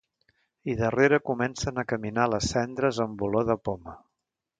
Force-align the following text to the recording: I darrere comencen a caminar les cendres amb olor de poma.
I 0.71 0.73
darrere 0.77 1.19
comencen 1.29 1.81
a 1.81 1.83
caminar 1.91 2.25
les 2.35 2.47
cendres 2.53 3.03
amb 3.05 3.23
olor 3.29 3.47
de 3.51 3.57
poma. 3.69 3.95